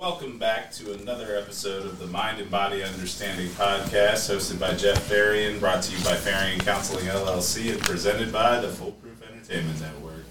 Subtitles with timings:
[0.00, 5.06] Welcome back to another episode of the Mind and Body Understanding Podcast, hosted by Jeff
[5.06, 10.24] Farian, brought to you by Farian Counseling LLC, and presented by the Foolproof Entertainment Network.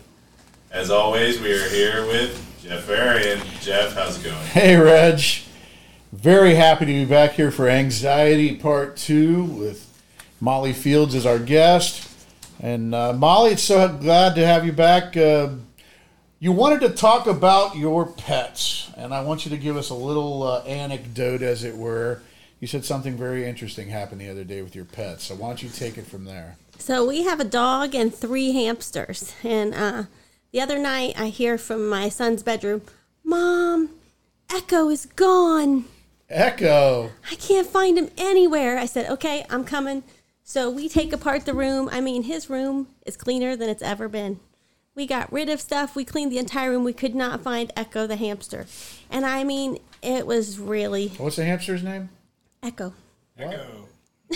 [0.72, 3.40] As always, we are here with Jeff Farian.
[3.62, 4.44] Jeff, how's it going?
[4.48, 5.22] Hey, Reg.
[6.14, 10.02] Very happy to be back here for Anxiety Part 2 with
[10.42, 12.10] Molly Fields as our guest.
[12.60, 15.16] And uh, Molly, it's so glad to have you back.
[15.16, 15.50] Uh,
[16.40, 19.96] you wanted to talk about your pets, and I want you to give us a
[19.96, 22.22] little uh, anecdote, as it were.
[22.60, 25.64] You said something very interesting happened the other day with your pets, so why don't
[25.64, 26.58] you take it from there?
[26.78, 29.34] So we have a dog and three hamsters.
[29.44, 30.04] And uh,
[30.52, 32.82] the other night, I hear from my son's bedroom,
[33.24, 33.90] Mom,
[34.50, 35.86] Echo is gone.
[36.30, 37.12] Echo.
[37.32, 38.78] I can't find him anywhere.
[38.78, 40.04] I said, Okay, I'm coming.
[40.44, 41.90] So we take apart the room.
[41.92, 44.40] I mean, his room is cleaner than it's ever been.
[45.00, 45.96] We got rid of stuff.
[45.96, 46.84] We cleaned the entire room.
[46.84, 48.66] We could not find Echo the hamster.
[49.10, 52.10] And I mean, it was really What's the hamster's name?
[52.62, 52.94] Echo.
[53.38, 53.86] Echo.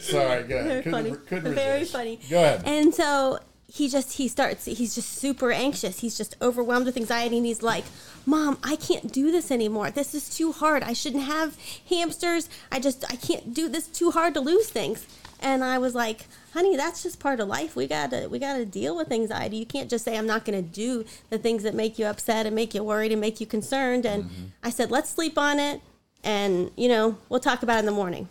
[0.00, 0.66] Sorry, go ahead.
[0.66, 1.10] Very Couldn't, funny.
[1.28, 1.92] couldn't Very resist.
[1.92, 2.18] funny.
[2.28, 2.62] Go ahead.
[2.66, 6.00] And so he just he starts he's just super anxious.
[6.00, 7.84] He's just overwhelmed with anxiety and he's like,
[8.24, 9.90] "Mom, I can't do this anymore.
[9.90, 10.82] This is too hard.
[10.82, 11.56] I shouldn't have
[11.88, 12.48] hamsters.
[12.70, 15.06] I just I can't do this too hard to lose things."
[15.40, 17.76] And I was like, "Honey, that's just part of life.
[17.76, 19.56] We got to we got to deal with anxiety.
[19.56, 22.54] You can't just say I'm not to do the things that make you upset and
[22.54, 25.80] make you worried and make you concerned." And I said, "Let's sleep on it
[26.22, 28.28] and, you know, we'll talk about it in the morning."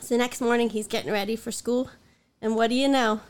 [0.00, 1.90] So next morning he's getting ready for school,
[2.40, 3.20] and what do you know?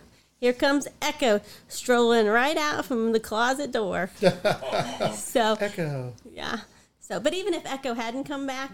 [0.42, 4.10] Here comes Echo strolling right out from the closet door.
[5.14, 6.14] so Echo.
[6.28, 6.58] yeah.
[6.98, 8.72] So, but even if Echo hadn't come back,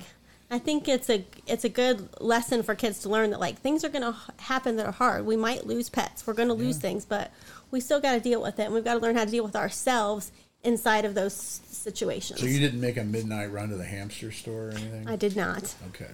[0.51, 3.85] I think it's a it's a good lesson for kids to learn that like things
[3.85, 5.27] are going to happen that are hard.
[5.27, 6.27] We might lose pets.
[6.27, 7.31] We're going to lose things, but
[7.71, 8.63] we still got to deal with it.
[8.63, 12.41] And we've got to learn how to deal with ourselves inside of those situations.
[12.41, 15.07] So you didn't make a midnight run to the hamster store or anything?
[15.07, 15.75] I did not.
[15.89, 16.09] Okay.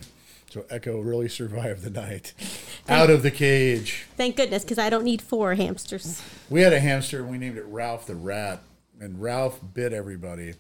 [0.55, 2.33] So Echo really survived the night
[2.89, 4.07] out of the cage.
[4.17, 6.23] Thank goodness, because I don't need four hamsters.
[6.49, 8.61] We had a hamster and we named it Ralph the Rat,
[9.01, 10.55] and Ralph bit everybody.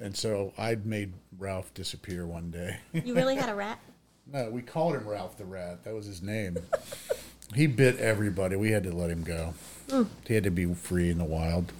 [0.00, 2.78] And so I made Ralph disappear one day.
[2.94, 3.78] You really had a rat?
[4.32, 5.84] no, we called him Ralph the Rat.
[5.84, 6.56] That was his name.
[7.54, 8.56] He bit everybody.
[8.56, 9.52] We had to let him go.
[9.88, 10.06] Mm.
[10.26, 11.74] He had to be free in the wild.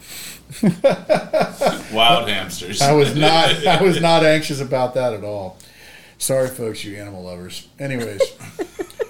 [1.91, 2.83] Wild hamsters.
[2.83, 5.57] I was not I was not anxious about that at all.
[6.25, 7.69] Sorry folks, you animal lovers.
[7.79, 8.23] Anyways,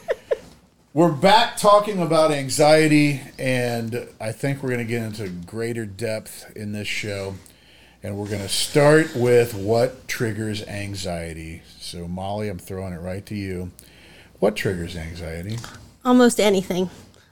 [0.93, 6.51] we're back talking about anxiety and I think we're going to get into greater depth
[6.57, 7.37] in this show.
[8.03, 11.63] And we're going to start with what triggers anxiety.
[11.79, 13.71] So Molly, I'm throwing it right to you.
[14.41, 15.59] What triggers anxiety?
[16.05, 16.91] almost anything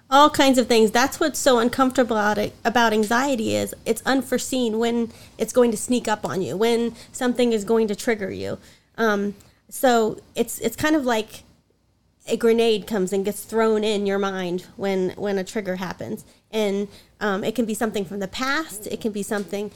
[0.09, 5.53] all kinds of things that's what's so uncomfortable about, anxiety is it's unforeseen when it's
[5.53, 8.59] going to sneak up on you when something is going to trigger you
[8.97, 9.35] um,
[9.69, 11.45] so it's it's kind of like
[12.29, 16.25] a grenade comes and gets thrown in your mind when when a trigger happens.
[16.51, 16.89] And
[17.21, 18.87] um, it can be something from the past.
[18.87, 19.71] It can be something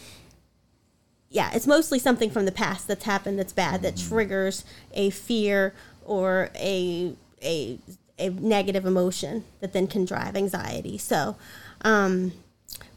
[1.29, 4.65] yeah it's mostly something from the past that's happened that's bad that triggers
[4.95, 5.75] a fear
[6.05, 7.79] or a a
[8.19, 10.97] a negative emotion that then can drive anxiety.
[10.97, 11.37] So
[11.83, 12.33] um,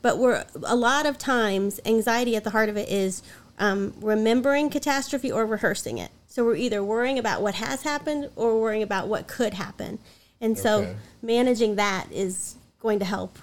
[0.01, 3.21] but we're a lot of times anxiety at the heart of it is
[3.57, 8.61] um, remembering catastrophe or rehearsing it so we're either worrying about what has happened or
[8.61, 9.99] worrying about what could happen
[10.39, 10.95] and so Okay.
[11.21, 13.39] managing that is going to help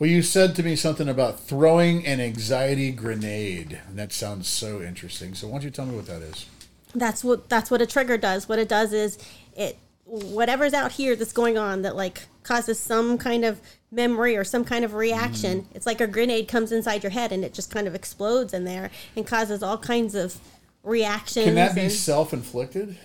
[0.00, 3.78] Well, you said to me something about throwing an anxiety grenade.
[3.86, 5.32] And that sounds so interesting.
[5.34, 6.46] So why don't you tell me what that is?
[6.94, 9.16] that's what that's what a trigger does what it does is
[9.56, 13.60] it whatever's out here that's going on that like causes some kind of
[13.90, 15.66] memory or some kind of reaction mm.
[15.74, 18.64] it's like a grenade comes inside your head and it just kind of explodes in
[18.64, 20.38] there and causes all kinds of
[20.82, 22.96] reactions Can that be and- self inflicted?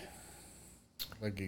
[1.22, 1.42] Like,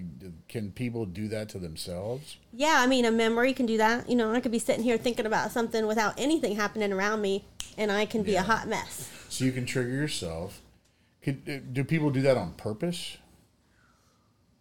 [0.48, 2.38] can people do that to themselves?
[2.52, 4.98] yeah i mean a memory can do that you know i could be sitting here
[4.98, 7.46] thinking about something without anything happening around me
[7.78, 10.62] and i can be a hot mess So you can trigger yourself.
[11.22, 13.18] Could, uh, do people do that on purpose?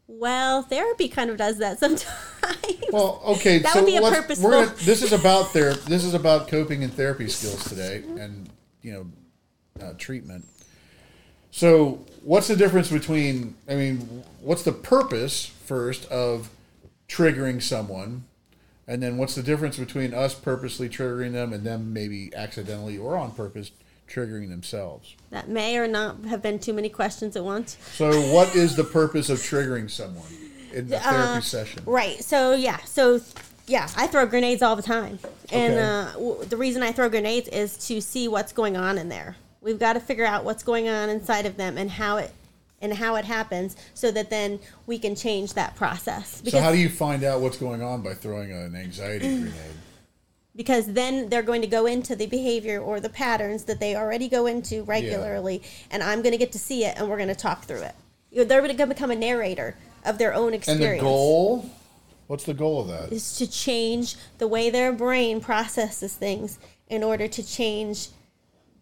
[0.07, 2.07] well therapy kind of does that sometimes
[2.91, 3.59] Well, okay.
[3.59, 6.83] That so would be a purposeful- gonna, this is about ther- This is about coping
[6.85, 8.49] and therapy skills today, and
[8.81, 10.47] you know, uh, treatment.
[11.51, 13.55] So, what's the difference between?
[13.69, 13.99] I mean,
[14.41, 16.51] what's the purpose first of
[17.09, 18.25] triggering someone,
[18.87, 23.17] and then what's the difference between us purposely triggering them and them maybe accidentally or
[23.17, 23.71] on purpose
[24.09, 25.15] triggering themselves?
[25.31, 28.85] that may or not have been too many questions at once So, what is the
[28.85, 30.27] purpose of triggering someone
[30.73, 31.83] in the therapy session?
[31.87, 32.23] Right.
[32.23, 32.79] So yeah.
[32.85, 33.21] So
[33.67, 35.19] yeah, I throw grenades all the time,
[35.53, 35.83] and Okay.
[35.83, 39.37] uh, w- the reason I throw grenades is to see what's going on in there.
[39.61, 42.33] We've got to figure out what's going on inside of them and how it
[42.81, 46.43] and how it happens so that then we can change that process.
[46.47, 49.55] So how do you find out what's going on by throwing an anxiety grenade?
[50.55, 54.29] because then they're going to go into the behavior or the patterns that they already
[54.29, 55.63] go into regularly
[55.93, 57.95] and i'm going to get to see it and we're going to talk through it
[58.33, 60.85] they're going to become a narrator of their own experience.
[60.85, 61.71] And the goal?
[62.27, 63.13] What's the goal of that?
[63.13, 66.59] is to change the way their brain processes things
[66.89, 68.09] in order to change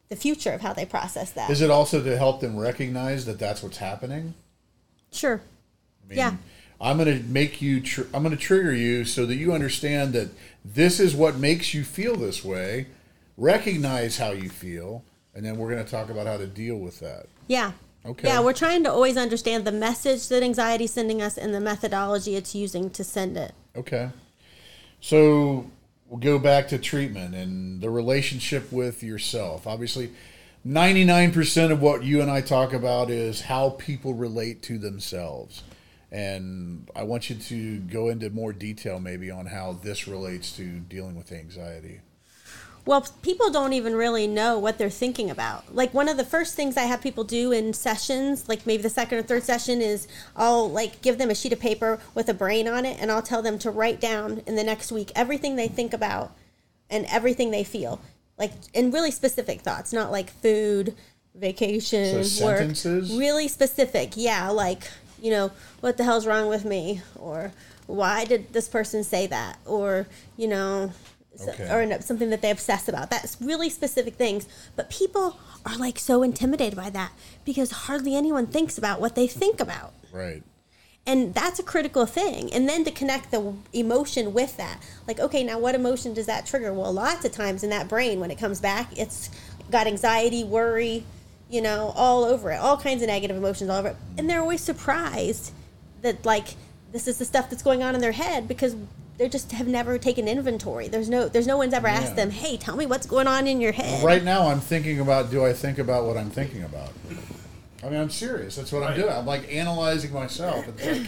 [0.09, 3.39] the future of how they process that Is it also to help them recognize that
[3.39, 4.35] that's what's happening?
[5.13, 5.41] sure
[6.05, 6.37] I mean, Yeah.
[6.81, 7.81] I'm going to make you.
[7.81, 10.29] Tr- I'm going to trigger you so that you understand that
[10.63, 12.87] this is what makes you feel this way.
[13.39, 15.03] Recognize how you feel,
[15.35, 17.27] and then we're going to talk about how to deal with that.
[17.49, 17.73] yeah
[18.05, 18.29] Okay.
[18.29, 21.61] yeah we're trying to always understand the message that anxiety is sending us and the
[21.61, 24.11] methodology it's using to send it Okay.
[25.01, 25.71] So
[26.09, 29.67] we'll go back to treatment and the relationship with yourself.
[29.67, 30.11] Obviously,
[30.67, 35.63] 99% of what you and I talk about is how people relate to themselves.
[36.11, 40.81] And I want you to go into more detail maybe on how this relates to
[40.81, 42.01] dealing with anxiety.
[42.87, 45.75] Well, people don't even really know what they're thinking about.
[45.75, 48.89] Like one of the first things I have people do in sessions, like maybe the
[48.91, 50.07] second or third session is
[50.37, 53.23] I'll like give them a sheet of paper with a brain on it and I'll
[53.23, 56.33] tell them to write down in the next week everything they think about
[56.89, 58.01] and everything they feel.
[58.39, 60.95] Like in really specific thoughts, not like food,
[61.35, 62.59] vacation, So work.
[62.59, 63.13] sentences?
[63.19, 64.13] Really specific.
[64.15, 64.89] Yeah, like,
[65.21, 65.51] you know,
[65.81, 67.51] what the hell's wrong with me or
[67.89, 70.07] why did this person say that or,
[70.37, 70.93] you know,
[71.41, 71.71] Okay.
[71.71, 73.11] or no- something that they obsess about.
[73.11, 74.47] That's really specific things.
[74.75, 77.13] But people are like so intimidated by that
[77.45, 79.93] because hardly anyone thinks about what they think about.
[80.13, 80.43] Right.
[81.07, 82.53] And that's a critical thing.
[82.53, 84.83] And then to connect the emotion with that.
[85.07, 86.73] Like, okay, now what emotion does that trigger?
[86.73, 89.31] Well, lots of times in that brain, when it comes back, it's
[89.71, 91.05] got anxiety, worry,
[91.49, 93.97] you know, all over it, all kinds of negative emotions all over it.
[94.19, 95.53] And they're always surprised
[96.03, 96.57] that, like,
[96.91, 98.75] this is the stuff that's going on in their head because
[99.19, 100.89] they just have never taken inventory.
[100.89, 101.95] There's no, there's no one's ever Yeah.
[101.95, 104.05] asked them, hey, tell me what's going on in your head.
[104.05, 106.91] Right now, I'm thinking about do I think about what I'm thinking about?
[107.83, 108.57] I mean, I'm serious.
[108.57, 109.13] That's what I'm doing.
[109.13, 110.67] I'm like analyzing myself.
[110.69, 111.07] It's like,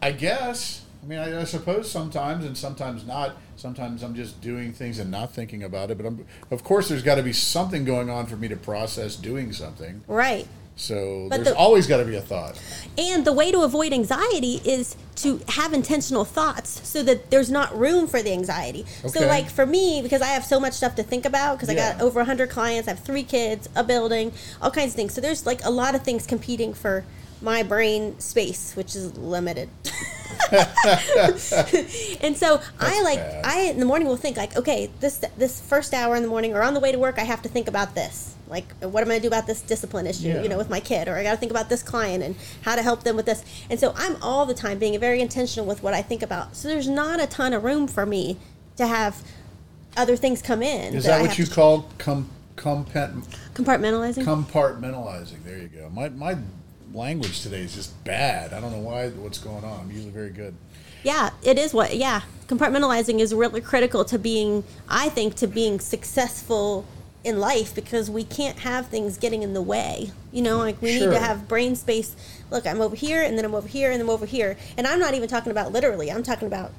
[0.00, 0.82] I guess.
[1.02, 3.36] I mean, I, I suppose sometimes and sometimes not.
[3.56, 5.96] Sometimes I'm just doing things and not thinking about it.
[5.96, 9.16] But I'm, of course, there's got to be something going on for me to process
[9.16, 10.02] doing something.
[10.06, 10.46] Right.
[10.76, 12.58] So But there's the- always got to be a thought.
[12.98, 17.76] And the way to avoid anxiety is to have intentional thoughts so that there's not
[17.78, 18.84] room for the anxiety.
[19.06, 21.74] So, like for me, because I have so much stuff to think about, because I
[21.74, 25.14] got over 100 clients, I have three kids, a building, all kinds of things.
[25.14, 27.04] So, there's like a lot of things competing for
[27.40, 29.70] my brain space, which is limited.
[32.20, 33.44] and so I like bad.
[33.44, 36.54] I in the morning will think like, okay, this this first hour in the morning
[36.54, 38.34] or on the way to work, I have to think about this.
[38.48, 40.28] Like, what am I gonna do about this discipline issue?
[40.28, 40.42] Yeah.
[40.42, 42.76] You know, with my kid, or I got to think about this client and how
[42.76, 43.44] to help them with this.
[43.68, 46.54] And so I'm all the time being very intentional with what I think about.
[46.54, 48.36] So there's not a ton of room for me
[48.76, 49.22] to have
[49.96, 50.94] other things come in.
[50.94, 54.24] Is I that what you call com, compet, compartmentalizing?
[54.24, 55.42] compartmentalizing?
[55.44, 55.90] There you go.
[55.90, 56.36] My my
[56.92, 58.52] language today is just bad.
[58.52, 59.08] I don't know why.
[59.10, 59.80] What's going on?
[59.80, 60.54] I'm usually very good.
[61.02, 61.96] Yeah, it is what.
[61.96, 66.84] Yeah, compartmentalizing is really critical to being, I think, to being successful
[67.22, 70.10] in life because we can't have things getting in the way.
[70.32, 72.14] You know, like we need to have brain space.
[72.50, 74.86] Look, I'm over here, and then I'm over here, and then I'm over here, and
[74.86, 76.10] I'm not even talking about literally.
[76.10, 76.72] I'm talking about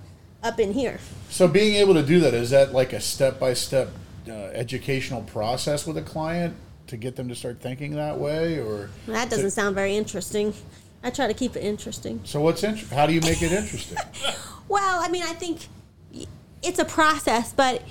[0.44, 1.00] up in here.
[1.30, 3.90] So being able to do that is that like a step by step
[4.28, 6.56] educational process with a client
[6.88, 10.54] to get them to start thinking that way, or That doesn't sound very interesting.
[11.04, 12.22] I try to keep it interesting.
[12.24, 13.98] so what's int- how do you make it interesting?
[14.70, 15.62] Well, I mean, I think
[16.62, 17.84] it's a process, but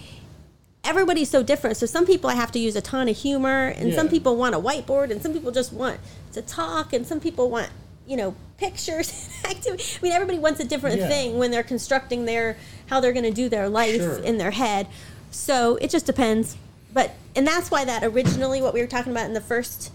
[0.84, 1.78] everybody's so different.
[1.78, 4.54] So some people I have to use a ton of humor, and some people want
[4.54, 5.98] a whiteboard, and some people just want
[6.32, 7.70] to talk, and some people want
[8.06, 9.82] you know pictures activity.
[9.98, 11.08] I mean, everybody wants a different Yeah.
[11.08, 14.18] thing when they're constructing their how they're going to do their life Sure.
[14.18, 14.86] in their head.
[15.30, 16.58] So it just depends.
[16.96, 19.92] But and that's why that originally what we were talking about in the first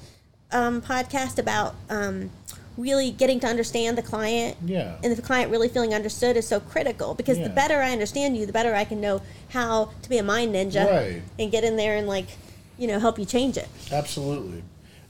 [0.51, 2.29] um, podcast about um,
[2.77, 4.97] really getting to understand the client Yeah.
[5.03, 7.45] and the client really feeling understood is so critical because Yeah.
[7.47, 10.53] the better I understand you, the better I can know how to be a mind
[10.53, 11.21] ninja Right.
[11.39, 12.27] and get in there and like,
[12.77, 13.67] you know, help you change it.
[13.91, 14.61] Absolutely.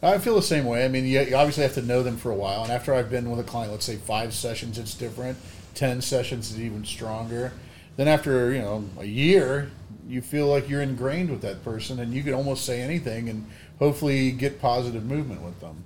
[0.02, 0.86] I feel the same way.
[0.86, 2.64] I mean, you, you obviously have to know them for a while.
[2.64, 5.38] And after I've been with a client, let's say five sessions, it's different.
[5.76, 7.52] Ten sessions is even stronger.
[7.98, 9.72] Then after, you know, a year,
[10.12, 13.48] you feel like you're ingrained with that person and you can almost say anything and
[13.80, 15.84] hopefully get positive movement with them.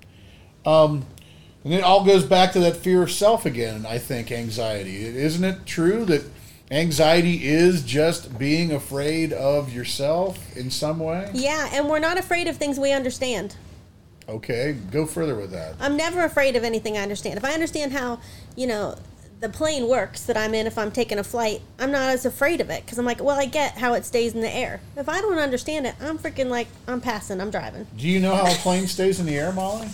[0.65, 1.05] Um,
[1.63, 5.05] and it all goes back to that fear of self again, I think, anxiety.
[5.05, 6.24] Isn't it true that
[6.72, 11.29] anxiety is just being afraid of yourself in some way.
[11.34, 13.55] Yeah, and we're not afraid of things we understand.
[14.27, 15.75] Okay, go further with that.
[15.79, 17.38] I'm never afraid of anything I understand.
[17.38, 18.20] If I understand how,
[18.55, 18.96] you know,
[19.39, 22.61] the plane works that I'm in if I'm taking a flight, I'm not as afraid
[22.61, 24.81] of it because I'm like, well, I get how it stays in the air.
[24.95, 27.87] If I don't understand it, I'm freaking like, I'm passing, I'm driving.
[27.97, 29.87] Do you know how a plane stays in the air, Molly?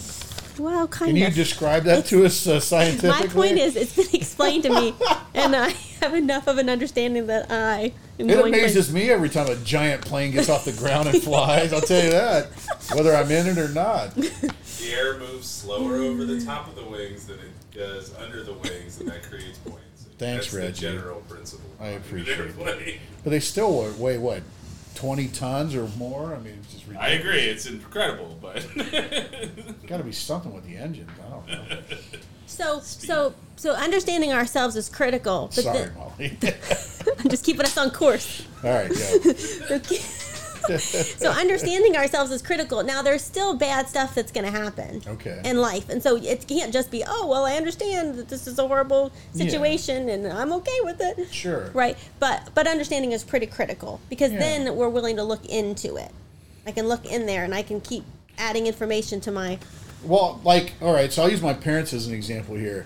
[0.60, 1.34] Well, kind of Can you of.
[1.34, 3.28] describe that to us uh, scientifically?
[3.28, 4.94] My point is, it's been explained to me,
[5.34, 5.70] and I
[6.02, 9.56] have enough of an understanding that I am It going amazes me every time a
[9.58, 11.74] giant plane gets off the ground and flies.
[11.74, 12.48] I'll tell you that,
[12.94, 14.14] whether I'm in it or not.
[14.82, 18.54] The air moves slower over the top of the wings than it does under the
[18.54, 19.82] wings, and that creates buoyancy.
[20.18, 20.72] Thanks, That's Reggie.
[20.72, 21.70] the general principle.
[21.80, 23.00] I appreciate an airplane.
[23.24, 24.42] But they still weigh what,
[24.96, 26.36] twenty tons or more?
[26.36, 28.66] I mean, it's just really I agree, it's incredible, but
[29.88, 31.08] Got to be something with the engine.
[31.26, 31.78] I don't know.
[32.46, 35.50] So, so, so understanding ourselves is critical.
[35.56, 36.38] But Sorry, the- Molly.
[37.20, 38.46] I'm just keeping us on course.
[38.64, 39.80] All right, go.
[40.78, 42.84] so understanding ourselves is critical.
[42.84, 45.42] Now there's still bad stuff that's going to happen Okay.
[45.46, 48.58] in life, and so it can't just be, oh well, I understand that this is
[48.60, 49.46] a horrible Yeah.
[49.46, 51.32] situation and I'm okay with it.
[51.34, 51.70] Sure.
[51.74, 54.40] Right, but but understanding is pretty critical because Yeah.
[54.40, 56.12] then we're willing to look into it.
[56.66, 58.04] I can look in there and I can keep
[58.38, 59.58] adding information to my.
[60.04, 62.86] Well, like, all right, so I'll use my parents as an example here.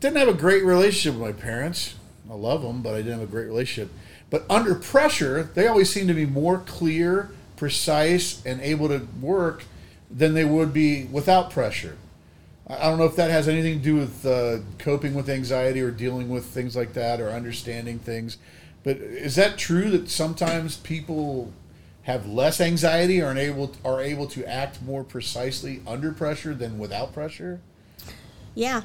[0.00, 1.94] Didn't have a great relationship with my parents.
[2.30, 3.90] I love them, but I didn't have a great relationship.
[4.30, 9.64] But under pressure, they always seem to be more clear, precise, and able to work
[10.10, 11.96] than they would be without pressure.
[12.68, 15.92] I don't know if that has anything to do with uh, coping with anxiety or
[15.92, 18.38] dealing with things like that or understanding things.
[18.82, 21.52] But is that true that sometimes people
[22.02, 26.78] have less anxiety or are able are able to act more precisely under pressure than
[26.78, 27.60] without pressure?
[28.54, 28.82] Yeah,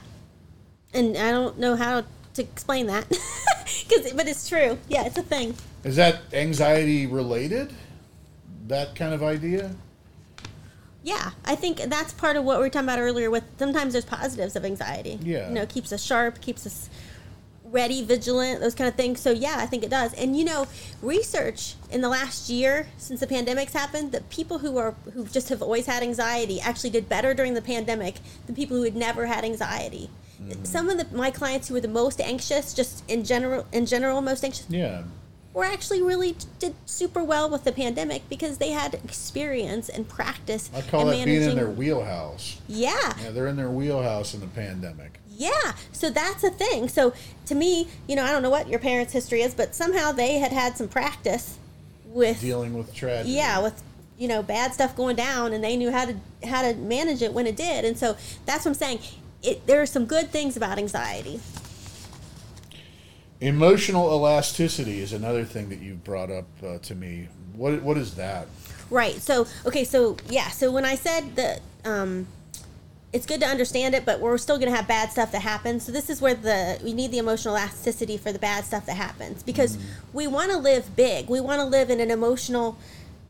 [0.94, 3.06] and I don't know how to explain that,
[3.92, 4.78] 'Cause- but it's true.
[4.90, 5.56] Yeah, it's a thing.
[5.84, 7.74] Is that anxiety related?
[8.68, 9.72] That kind of idea?
[11.04, 13.32] Yeah, I think that's part of what we were talking about earlier.
[13.32, 15.18] With sometimes there's positives of anxiety.
[15.24, 15.48] Yeah.
[15.50, 16.90] you know, keeps us sharp, keeps us
[17.66, 19.20] ready, vigilant, those kind of things.
[19.20, 20.14] So yeah, I think it does.
[20.14, 20.68] And you know,
[21.02, 25.50] research in the last year since the pandemic's happened, that people who are who just
[25.50, 29.26] have always had anxiety actually did better during the pandemic than people who had never
[29.26, 30.10] had anxiety.
[30.44, 30.64] Mm-hmm.
[30.64, 34.22] Some of the, my clients who were the most anxious, just in general, in general,
[34.22, 35.04] most anxious, Yeah.
[35.54, 40.70] were actually really did super well with the pandemic because they had experience and practice.
[40.76, 42.60] I call that being in their wheelhouse.
[42.68, 45.20] Yeah, Yeah, they're in their wheelhouse in the pandemic.
[45.30, 45.74] yeah.
[45.92, 46.88] So that's a thing.
[46.90, 47.14] So
[47.48, 50.40] to me, you know, I don't know what your parents' history is, but somehow they
[50.40, 51.58] had had some practice
[52.06, 53.32] with Dealing with tragedy.
[53.36, 53.82] yeah with
[54.18, 57.34] you know bad stuff going down, and they knew how to how to manage it
[57.34, 57.86] when it did.
[57.86, 59.00] And so that's what I'm saying.
[59.44, 61.40] It, there are some good things about anxiety.
[63.40, 67.28] Emotional elasticity is another thing that you brought up uh, to me.
[67.54, 68.48] What what is that?
[68.92, 69.16] Right.
[69.16, 69.84] So okay.
[69.84, 70.50] So yeah.
[70.50, 72.28] So when I said that, um,
[73.14, 75.84] it's good to understand it, but we're still going to have bad stuff that happens.
[75.84, 78.96] So this is where the we need the emotional elasticity for the bad stuff that
[78.96, 79.78] happens because
[80.14, 81.28] we want to live big.
[81.28, 82.78] We want to live in an emotional.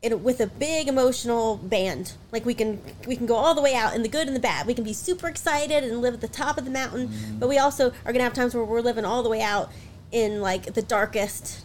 [0.02, 3.74] In, with a big emotional band, like we can we can go all the way
[3.76, 4.66] out in the good and the bad.
[4.66, 7.38] We can be super excited and live at the top of the mountain, mm-hmm.
[7.38, 9.70] but we also are gonna have times where we're living all the way out
[10.10, 11.64] in like the darkest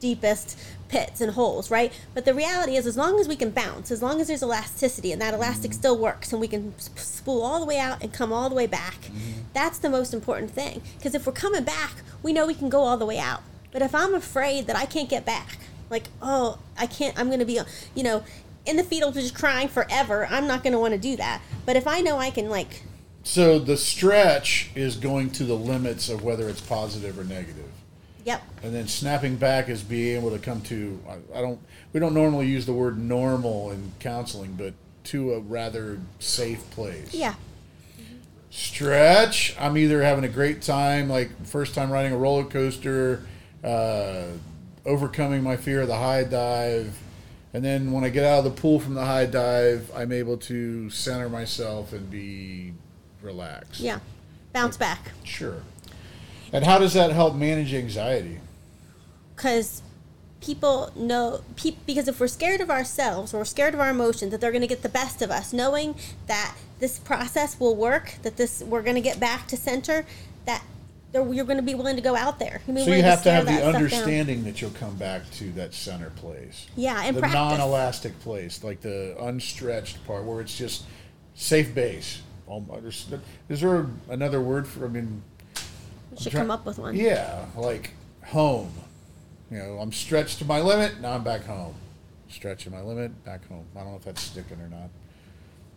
[0.00, 0.58] deepest
[0.88, 1.92] pits and holes, right?
[2.14, 5.12] But the reality is, as long as we can bounce, as long as there's elasticity
[5.12, 5.78] and that elastic mm-hmm.
[5.78, 8.66] still works and we can spool all the way out and come all the way
[8.66, 9.42] back, mm-hmm.
[9.52, 10.82] that's the most important thing.
[10.96, 13.42] Because if we're coming back, we know we can go all the way out.
[13.70, 15.58] But if I'm afraid that I can't get back,
[15.90, 17.60] like, oh, I can't, I'm going to be,
[17.94, 18.22] you know,
[18.66, 21.40] in the fetal just crying forever, I'm not going to want to do that.
[21.64, 22.82] But if I know I can, like,
[23.22, 27.70] So the stretch is going to the limits of whether it's positive or negative.
[28.24, 31.58] yep, And then snapping back is being able to come to I, I don't
[31.94, 37.14] we don't normally use the word normal in counseling, but to a rather safe place.
[37.14, 37.34] yeah,
[38.50, 39.54] Stretch.
[39.58, 43.26] I'm either having a great time, like first time riding a roller coaster,
[43.62, 44.24] uh,
[44.88, 46.98] overcoming my fear of the high dive,
[47.54, 50.36] and then when I get out of the pool from the high dive, I'm able
[50.38, 52.72] to center myself and be
[53.22, 53.80] relaxed.
[53.80, 54.00] yeah,
[54.52, 55.12] bounce back.
[55.24, 55.62] Sure.
[56.52, 58.40] And how does that help manage anxiety?
[59.36, 59.82] because
[60.40, 64.32] people know pe- because if we're scared of ourselves or we're scared of our emotions
[64.32, 65.94] that they're going to get the best of us knowing
[66.26, 70.04] that this process will work that this we're going to get back to center
[70.44, 70.62] that
[71.12, 73.20] they're- you're going to be willing to go out there You're So you have to
[73.22, 76.66] stare have the understanding that you'll come back to that center place.
[76.76, 80.84] yeah and the practice non-elastic place, like the unstretched part, where it's just
[81.34, 82.22] safe base.
[82.46, 83.12] Almost.
[83.50, 84.86] Is there another word for?
[84.86, 85.22] I mean,
[86.12, 87.90] We should come up with one yeah, like
[88.24, 88.72] home.
[89.50, 91.00] You know, I'm stretched to my limit.
[91.00, 91.74] Now I'm back home.
[92.30, 93.64] Stretching my limit, back home.
[93.76, 94.88] I don't know if that's sticking or not.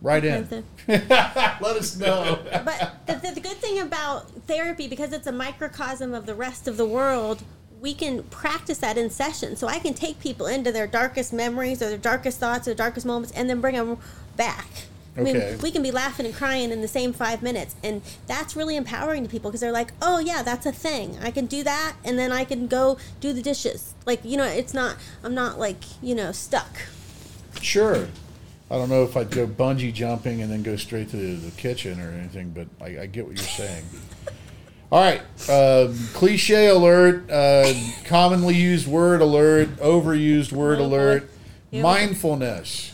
[0.01, 0.47] Right in.
[0.87, 2.39] Let us know.
[2.65, 6.67] but the, the, the good thing about therapy, because it's a microcosm of the rest
[6.67, 7.43] of the world,
[7.79, 9.55] we can practice that in session.
[9.55, 13.05] So I can take people into their darkest memories or their darkest thoughts or darkest
[13.05, 13.97] moments and then bring them
[14.37, 14.67] back.
[15.17, 15.55] I mean, Okay.
[15.61, 19.23] we can be laughing and crying in the same five minutes, and that's really empowering
[19.23, 21.17] to people because they're like, "Oh yeah, that's a thing.
[21.21, 24.45] I can do that, and then I can go do the dishes." Like you know,
[24.45, 24.95] it's not.
[25.21, 26.83] I'm not like you know stuck.
[27.61, 28.07] Sure.
[28.71, 31.51] I don't know if I'd go bungee jumping and then go straight to the, the
[31.51, 33.83] kitchen or anything, but I, I get what you're saying.
[34.91, 35.21] All right.
[35.49, 37.73] Um, cliche alert, uh,
[38.05, 41.29] commonly used word alert, overused word Oh, alert, Here
[41.71, 41.83] we go.
[41.83, 42.93] mindfulness.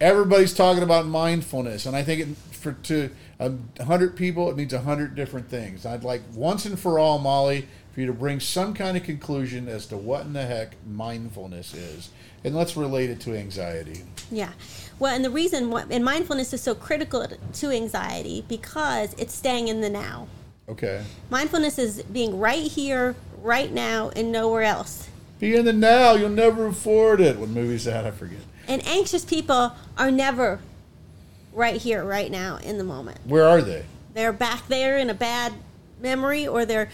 [0.00, 3.52] Everybody's talking about mindfulness, and I think it, for to a
[3.84, 5.84] hundred people, it means a hundred different things.
[5.86, 9.68] I'd like once and for all, Molly, for you to bring some kind of conclusion
[9.68, 12.10] as to what in the heck mindfulness is,
[12.42, 14.02] and let's relate it to anxiety.
[14.30, 14.50] Yeah.
[14.98, 19.68] Well, and the reason why, and mindfulness is so critical to anxiety because it's staying
[19.68, 20.28] in the now.
[20.68, 21.04] Okay.
[21.30, 25.08] Mindfulness is being right here, right now, and nowhere else.
[25.40, 26.14] Be in the now.
[26.14, 27.38] You'll never afford it.
[27.38, 28.06] What movie's that?
[28.06, 28.38] I forget.
[28.66, 30.60] And anxious people are never
[31.52, 33.18] right here, right now, in the moment.
[33.26, 33.84] Where are they?
[34.14, 35.52] They're back there in a bad
[36.00, 36.88] memory, or they're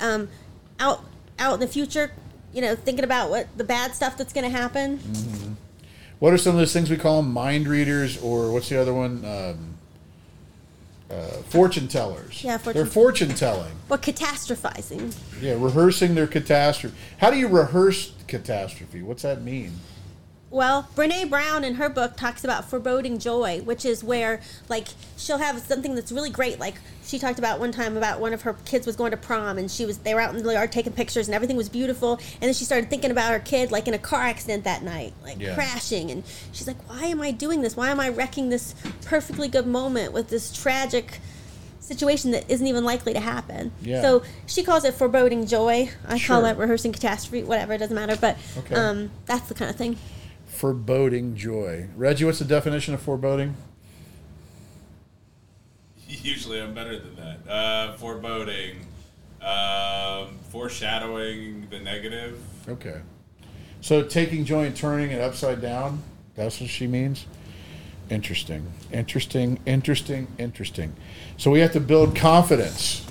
[0.00, 0.28] um,
[0.78, 1.04] out
[1.38, 2.10] out in the future.
[2.52, 5.00] You know, thinking about what the bad stuff that's going to happen.
[6.20, 7.32] What are some of those things we call them?
[7.32, 9.24] Mind readers, or what's the other one?
[9.24, 9.74] Um,
[11.10, 12.42] uh, fortune tellers.
[12.42, 13.72] Yeah, fortune- They're fortune telling.
[13.88, 15.14] Or catastrophizing.
[15.40, 16.96] Yeah, rehearsing their catastrophe.
[17.18, 19.02] How do you rehearse catastrophe?
[19.02, 19.72] What's that mean?
[20.54, 24.86] Well, Brene Brown in her book talks about foreboding joy, which is where like
[25.16, 26.60] she'll have something that's really great.
[26.60, 29.58] Like she talked about one time about one of her kids was going to prom
[29.58, 32.12] and she was they were out in the yard taking pictures and everything was beautiful.
[32.34, 35.12] And then she started thinking about her kid like in a car accident that night,
[35.24, 35.56] like Yeah.
[35.56, 36.12] crashing.
[36.12, 37.76] And she's like, "Why am I doing this?
[37.76, 41.20] Why am I wrecking this perfectly good moment with this tragic?"
[41.80, 43.70] situation that isn't even likely to happen.
[43.82, 44.00] Yeah.
[44.00, 45.90] So she calls it foreboding joy.
[46.08, 46.36] I Sure.
[46.36, 48.16] call it rehearsing catastrophe, whatever, it doesn't matter.
[48.18, 48.74] But Okay.
[48.74, 49.98] um, that's the kind of thing.
[50.54, 51.88] Foreboding joy.
[51.96, 53.56] Reggie, what's the definition of foreboding?
[56.08, 57.50] Usually I'm better than that.
[57.50, 58.86] Uh, foreboding,
[59.42, 62.40] um, foreshadowing the negative.
[62.68, 63.00] Okay.
[63.80, 66.02] So taking joy and turning it upside down,
[66.36, 67.26] that's what she means?
[68.08, 68.72] Interesting.
[68.92, 70.94] Interesting, interesting, interesting.
[71.36, 73.04] So we have to build confidence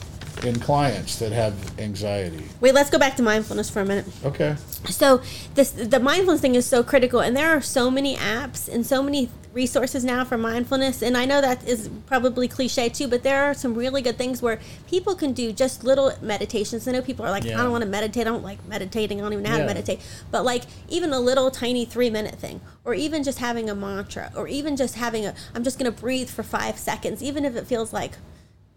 [0.43, 2.43] in clients that have anxiety.
[2.60, 4.06] Wait, let's go back to mindfulness for a minute.
[4.25, 4.56] Okay.
[4.89, 5.21] So
[5.56, 9.01] this the mindfulness thing is so critical, and there are so many apps and so
[9.01, 11.01] many resources now for mindfulness.
[11.03, 14.41] And I know that is probably cliche too, but there are some really good things
[14.41, 16.88] where people can do just little meditations.
[16.88, 17.60] I know people are like, Yeah.
[17.60, 18.25] I don't want to meditate.
[18.27, 19.19] I don't like meditating.
[19.19, 19.62] I don't even know how Yeah.
[19.63, 20.01] to meditate.
[20.32, 24.32] But like even a little tiny three minute thing, or even just having a mantra,
[24.36, 27.56] or even just having a I'm just going to breathe for five seconds, even if
[27.56, 28.13] it feels like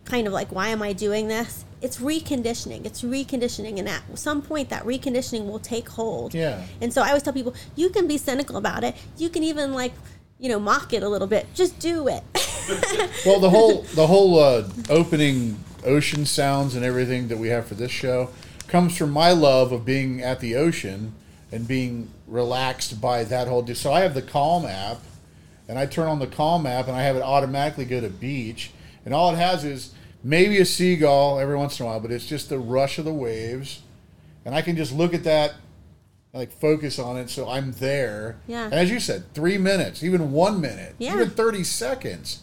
[0.07, 1.65] kind of like why am i doing this?
[1.83, 2.87] It's reconditioning.
[2.87, 6.33] It's reconditioning and at some point that reconditioning will take hold.
[6.35, 6.63] Yeah.
[6.81, 8.95] and so i always tell people you can be cynical about it.
[9.19, 9.93] You can even like
[10.39, 11.47] you know mock it a little bit.
[11.55, 12.23] Just do it.
[13.25, 17.75] Well, the whole the whole uh, opening ocean sounds and everything that we have for
[17.75, 18.31] this show
[18.67, 21.13] comes from my love of being at the ocean
[21.53, 23.65] and being relaxed by that whole.
[23.75, 24.99] So I have the Calm app,
[25.69, 28.71] and I turn on the Calm app, and I have it automatically go to beach,
[29.07, 32.27] and all it has is maybe a seagull every once in a while, but it's
[32.27, 33.81] just the rush of the waves,
[34.45, 35.55] and I can just look at that.
[36.35, 38.37] Like focus on it, so I'm there.
[38.47, 38.65] Yeah.
[38.67, 41.15] And as you said, three minutes, even one minute, Yeah.
[41.15, 42.41] even thirty seconds,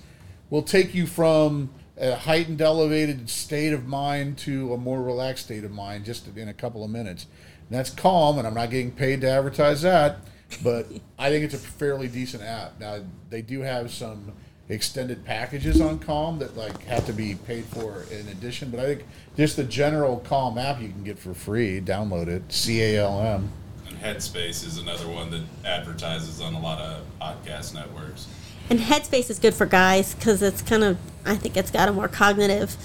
[0.49, 5.63] will take you from a heightened, elevated state of mind to a more relaxed state
[5.63, 7.27] of mind just in a couple of minutes.
[7.69, 10.21] And that's calm, and I'm not getting paid to advertise that,
[10.63, 10.87] but
[11.19, 12.79] I think it's a fairly decent app.
[12.79, 14.31] Now they do have some
[14.69, 18.85] extended packages on Calm that like have to be paid for in addition, but I
[18.85, 21.81] think just the general Calm app you can get for free.
[21.81, 23.49] Download it, C A L M.
[23.87, 28.27] And Headspace is another one that advertises on a lot of podcast networks.
[28.69, 31.91] and headspace is good for guys because it's kind of i think it's got a
[31.91, 32.77] more cognitive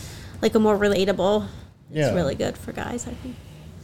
[0.43, 1.47] like a more relatable
[1.91, 2.07] Yeah.
[2.09, 3.37] it's really good for guys i think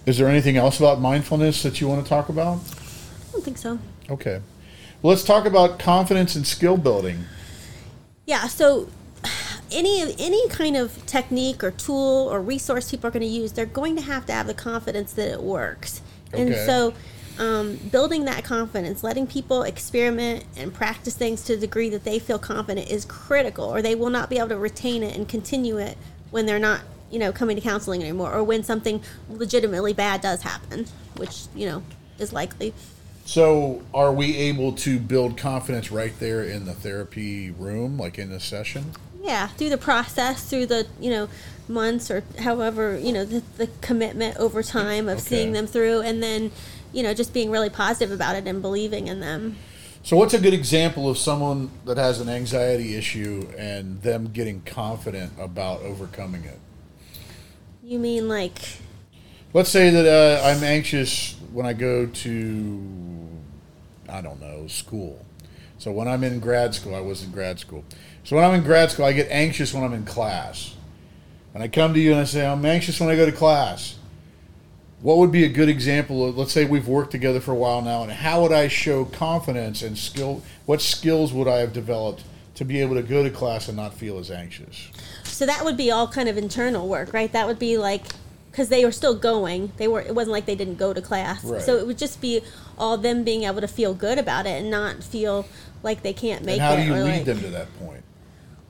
[0.05, 2.59] Is there anything else about mindfulness that you want to talk about?
[2.59, 3.79] i don't think so
[4.11, 4.41] Okay.
[5.01, 7.25] Well, let's talk about confidence and skill building.
[8.27, 8.89] Yeah, so
[9.73, 13.67] any any kind of technique or tool or resource people are going to use, they're
[13.67, 16.03] going to have to have the confidence that it works.
[16.33, 16.43] Okay.
[16.43, 16.95] And so
[17.39, 22.19] um, building that confidence, letting people experiment and practice things to the degree that they
[22.19, 25.79] feel confident is critical, or they will not be able to retain it and continue
[25.79, 25.99] it
[26.31, 30.43] when they're not, you know, coming to counseling anymore, or when something legitimately bad does
[30.43, 31.83] happen, which you know
[32.19, 32.73] is likely.
[33.27, 38.29] So, are we able to build confidence right there in the therapy room, like in
[38.31, 38.93] the session?
[39.23, 41.29] Yeah, through the process, through the you know
[41.67, 45.29] months or however you know the, the commitment over time of Okay.
[45.29, 46.53] seeing them through, and then
[46.93, 49.57] you know just being really positive about it and believing in them.
[50.03, 54.61] So, what's a good example of someone that has an anxiety issue and them getting
[54.61, 56.59] confident about overcoming it?
[57.83, 58.59] You mean like
[59.55, 63.29] Let's say that uh, I'm anxious when I go to,
[64.09, 65.25] I don't know, school.
[65.79, 67.85] So when I'm in grad school, I was in grad school.
[68.25, 70.75] So when I'm in grad school, I get anxious when I'm in class.
[71.55, 73.97] And I come to you and I say, I'm anxious when I go to class.
[75.01, 77.83] What would be a good example of, let's say we've worked together for a while
[77.83, 80.43] now, and how would I show confidence and skill?
[80.67, 82.25] What skills would I have developed
[82.57, 84.91] to be able to go to class and not feel as anxious?
[85.23, 87.31] So that would be all kind of internal work, right?
[87.31, 88.07] That would be like
[88.55, 89.73] because they were still going.
[89.79, 90.01] They were.
[90.01, 91.43] It wasn't like they didn't go to class.
[91.43, 91.61] Right.
[91.61, 92.41] So it would just be
[92.79, 95.49] all them being able to feel good about it and not feel
[95.83, 96.77] like they can't make And how it.
[96.77, 98.05] do you lead like, them to that point?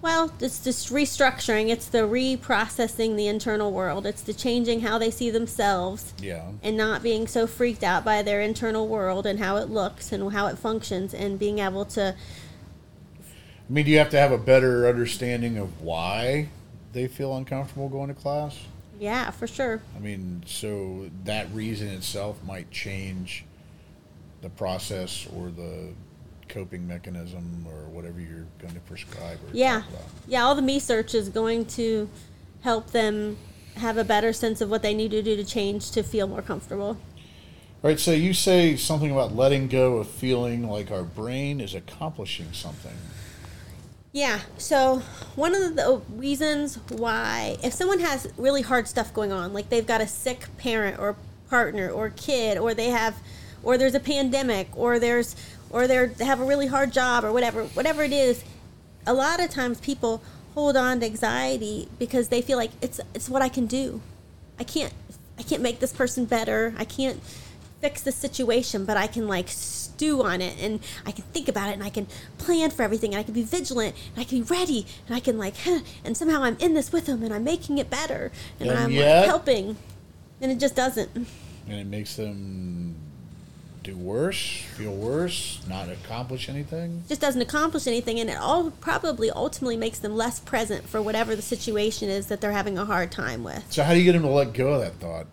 [0.01, 1.69] Well, it's just restructuring.
[1.69, 4.07] It's the reprocessing the internal world.
[4.07, 6.53] It's the changing how they see themselves Yeah.
[6.63, 10.33] and not being so freaked out by their internal world and how it looks and
[10.33, 12.15] how it functions and being able to
[13.21, 16.49] I mean, do you have to have a better understanding of why
[16.93, 18.59] they feel uncomfortable going to class?
[19.05, 19.83] Yeah, for sure.
[19.95, 23.45] I mean, so that reason itself might change
[24.41, 25.93] the process or the
[26.49, 29.83] coping mechanism or whatever you're going to prescribe or Yeah.
[30.27, 32.09] Yeah, all the me search is going to
[32.63, 33.37] help them
[33.77, 36.43] have a better sense of what they need to do to change to feel more
[36.43, 36.97] comfortable.
[37.83, 41.75] All right, so you say something about letting go of feeling like our brain is
[41.75, 42.97] accomplishing something.
[44.15, 45.03] Yeah, so
[45.35, 49.85] one of the reasons why, if someone has really hard stuff going on, like they've
[49.85, 51.17] got a sick parent or
[51.51, 53.17] partner or kid, or they have,
[53.65, 55.35] or there's a pandemic, or there's,
[55.69, 58.45] or they're, they have a really hard job, or whatever, whatever it is,
[59.05, 60.23] a lot of times people
[60.55, 64.01] hold on to anxiety because they feel like it's it's what I can do.
[64.61, 64.93] I can't
[65.41, 66.73] I can't make this person better.
[66.79, 67.21] I can't
[67.81, 69.49] fix the situation, but I can like
[69.95, 72.07] stew on it and I can think about it and I can
[72.39, 75.21] plan for everything and I can be vigilant and I can be ready and I
[75.21, 78.33] can like huh, and somehow I'm in this with them and I'm making it better
[78.59, 79.77] and, And I'm yet- like helping.
[80.41, 81.11] And it just doesn't.
[81.15, 81.27] And
[81.81, 82.97] it makes them
[83.83, 87.05] do worse, feel worse, not accomplish anything.
[87.09, 91.37] just doesn't accomplish anything and it all probably ultimately makes them less present for whatever
[91.37, 93.65] the situation is that they're having a hard time with.
[93.71, 95.27] So, how do you get them to let go of that thought?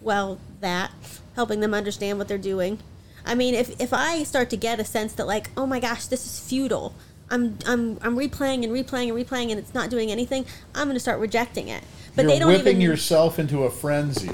[0.00, 0.90] well that
[1.34, 2.78] helping them understand what they're doing
[3.24, 6.06] i mean if, if i start to get a sense that like oh my gosh
[6.06, 6.94] this is futile
[7.30, 10.94] i'm i'm i'm replaying and replaying and replaying and it's not doing anything i'm going
[10.94, 11.82] to start rejecting it
[12.16, 12.64] but You're they don't even.
[12.64, 14.30] whipping even yourself into a frenzy.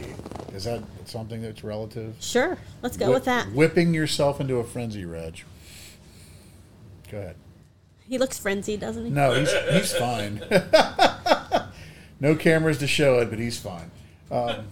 [0.55, 2.15] Is that something that's relative?
[2.21, 5.43] sure let's go Whip- with that Whipping yourself into a frenzy, Reg.
[7.11, 7.37] Go ahead.
[8.07, 10.43] he looks frenzied doesn't he No, he's he's fine.
[12.21, 13.91] no cameras to show it, but he's fine.
[14.31, 14.67] Um,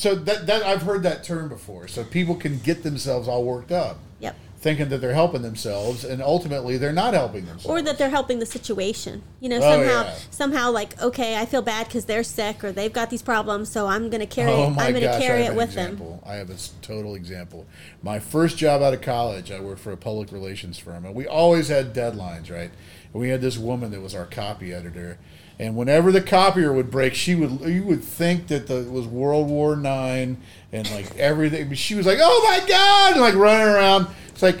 [0.00, 1.86] so that, that I've heard that term before.
[1.86, 6.20] So people can get themselves all worked up, yep thinking that they're helping themselves, and
[6.20, 7.64] ultimately they're not helping themselves.
[7.64, 10.14] or that they're helping the situation you know Oh, somehow yeah.
[10.30, 13.86] somehow like okay i feel bad because they're sick or they've got these problems so
[13.86, 15.98] i'm going to carry Oh it my i'm going to carry it with them.
[16.26, 17.66] I have a total example.
[18.02, 21.26] My first job out of college, I worked for a public relations firm, and we
[21.26, 22.70] always had deadlines, right?
[23.14, 25.18] And we had this woman that was our copy editor,
[25.60, 29.06] and whenever the copier would break, she would you would think that the, it was
[29.06, 30.38] World War Nine
[30.72, 31.68] and like everything.
[31.68, 34.06] But she was like, "Oh my god!" and like running around.
[34.28, 34.56] It's like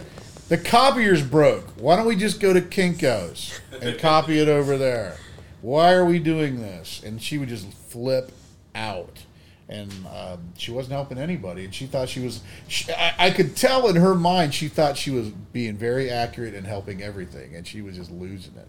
[0.50, 1.64] the copier's broke.
[1.78, 5.16] Why don't we just go to Kinkos and copy it over there?
[5.62, 7.02] Why are we doing this?
[7.02, 8.30] And she would just flip
[8.74, 9.24] out
[9.70, 11.64] and um, she wasn't helping anybody.
[11.64, 12.42] And she thought she was.
[12.68, 16.54] She, I, I could tell in her mind she thought she was being very accurate
[16.54, 18.68] and helping everything, and she was just losing it.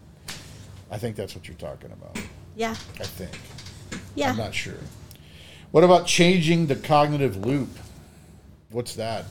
[0.92, 2.16] I think that's what you're talking about.
[2.54, 3.32] yeah I think.
[4.14, 4.74] yeah I'm not sure.
[5.72, 7.70] What about changing the cognitive loop?
[8.70, 9.24] What's that?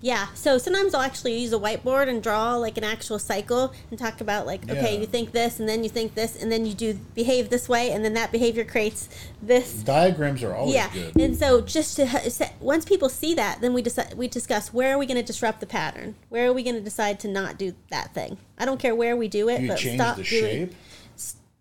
[0.00, 0.28] Yeah.
[0.34, 4.20] So sometimes I'll actually use a whiteboard and draw like an actual cycle and talk
[4.20, 6.94] about like, okay, you think this and then you think this and then you do
[7.14, 9.08] behave this way and then that behavior creates
[9.42, 9.74] this.
[9.74, 10.92] Diagrams are always yeah.
[10.92, 11.16] good.
[11.16, 14.98] And so just to once people see that, then we decide we discuss where are
[14.98, 16.14] we going to disrupt the pattern?
[16.28, 18.38] Where are we going to decide to not do that thing?
[18.56, 20.74] I don't care where we do it, you but change stop the doing shape?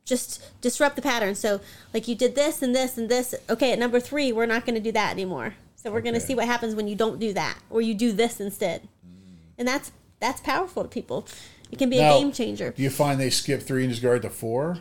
[0.08, 1.36] just disrupt the pattern.
[1.36, 1.60] So,
[1.93, 3.36] like you did this and this and this.
[3.50, 5.56] Okay, at number three, we're not going to do that anymore.
[5.88, 8.12] So we're going to see what happens when you don't do that, or you do
[8.12, 8.89] this instead.
[9.58, 11.26] And that's that's powerful to people.
[11.71, 12.71] It can be Now, a game changer.
[12.71, 14.80] Do you find they skip three and just go right to four?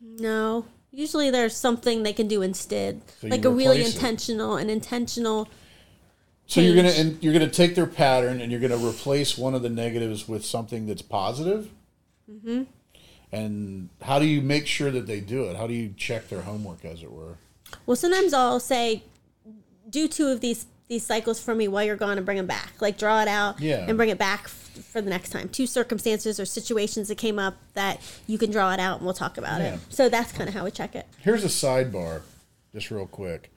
[0.00, 3.94] No, Usually there's something they can do instead, So like a really it.
[3.94, 5.48] intentional, an intentional.
[6.46, 9.62] So you're gonna and you're gonna take their pattern and you're gonna replace one of
[9.62, 11.70] the negatives with something that's positive.
[12.30, 12.62] Mm-hmm.
[13.32, 15.56] And how do you make sure that they do it?
[15.56, 17.38] How do you check their homework, as it were?
[17.86, 19.02] Well, sometimes I'll say,
[19.88, 22.72] do two of these these cycles for me while you're gone and bring them back.
[22.80, 23.86] Like draw it out Yeah.
[23.88, 24.50] and bring it back f-
[24.92, 25.48] for the next time.
[25.48, 29.14] Two circumstances or situations that came up that you can draw it out and we'll
[29.14, 29.74] talk about Yeah.
[29.74, 29.80] it.
[29.88, 31.06] So that's kind of how we check it.
[31.20, 32.20] Here's a sidebar,
[32.74, 33.50] just real quick.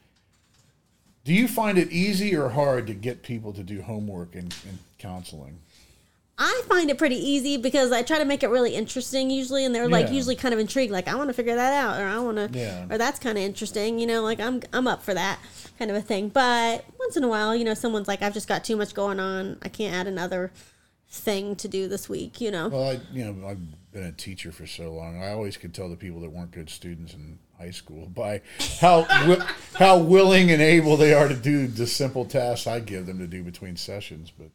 [1.26, 4.80] Do you find it easy or hard to get people to do homework in, in
[4.98, 5.60] counseling?
[6.40, 9.74] I find it pretty easy because I try to make it really interesting usually, and
[9.74, 10.14] they're like Yeah.
[10.14, 12.58] usually kind of intrigued, like I want to figure that out, or I want to,
[12.60, 12.86] Yeah.
[12.92, 15.40] or that's kind of interesting, you know, like I'm I'm up for that
[15.80, 16.30] kind of a thing.
[16.30, 19.20] But once in a while, you know, someone's like, I've just got too much going
[19.20, 20.52] on, I can't add another
[21.10, 22.68] thing to do this week, you know.
[22.68, 25.22] Well, I, you know, I've been a teacher for so long.
[25.24, 28.42] I always could tell the people that weren't good students in high school by
[28.80, 33.06] how wi- how willing and able they are to do the simple tasks I give
[33.08, 34.32] them to do between sessions.
[34.38, 34.50] But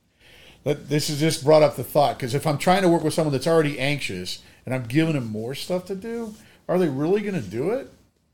[0.65, 3.33] this has just brought up the thought because if I'm trying to work with someone
[3.33, 6.35] that's already anxious and I'm giving them more stuff to do,
[6.69, 7.91] are they really going to do it?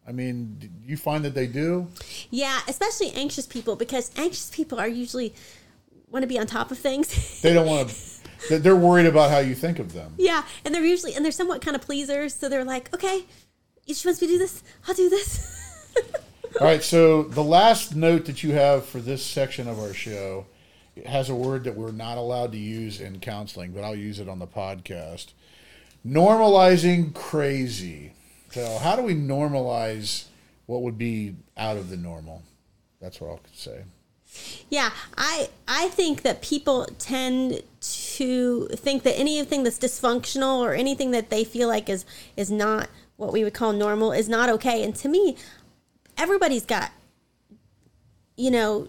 [0.07, 1.88] I mean, do you find that they do?
[2.31, 5.35] Yeah, especially anxious people because anxious people are usually
[6.11, 7.41] want to be on top of things.
[7.43, 7.91] They don't want
[8.49, 8.59] to.
[8.59, 10.14] They're worried about how you think of them.
[10.17, 13.25] yeah, and they're usually and they're somewhat kind of pleasers, so they're like, okay,
[13.87, 15.85] she wants me to do this, I'll do this.
[16.61, 20.47] All right, so the last note that you have for this section of our show
[21.07, 24.29] has a word that we're not allowed to use in counseling, but I'll use it
[24.29, 25.33] on the podcast.
[26.07, 28.13] Normalizing crazy.
[28.51, 30.25] So, how do we normalize
[30.67, 32.43] what would be out of the normal?
[33.01, 33.85] That's what I'll say.
[34.69, 41.13] Yeah, I I think that people tend to think that anything that's dysfunctional or anything
[41.13, 42.05] that they feel like is
[42.37, 44.85] is not what we would call normal is not okay.
[44.85, 45.37] And to me,
[46.17, 46.93] everybody's got
[48.37, 48.89] you know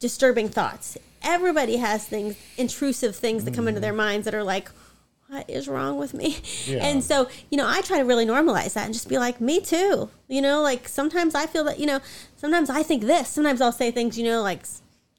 [0.00, 0.98] disturbing thoughts.
[1.22, 3.82] Everybody has things intrusive things that come into mm-hmm.
[3.82, 4.70] their minds that are like
[5.30, 6.38] what is wrong with me?
[6.66, 6.84] Yeah.
[6.84, 9.60] And so, you know, I try to really normalize that and just be like, me
[9.60, 10.10] too.
[10.28, 12.00] You know, like sometimes I feel that, you know,
[12.36, 13.28] sometimes I think this.
[13.28, 14.66] Sometimes I'll say things, you know, like